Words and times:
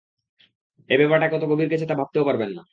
এ 0.89 0.95
ব্যাপারটা 0.99 1.27
কত 1.27 1.43
গভীরে 1.49 1.71
গেছে 1.73 1.85
তা 1.85 1.95
ভাবতেও 1.99 2.27
পারবেন 2.27 2.49
না। 2.57 2.61